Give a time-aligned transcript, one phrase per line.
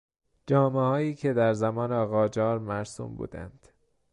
[0.47, 3.67] جامههایی که در زمان قاجار مرسوم بودند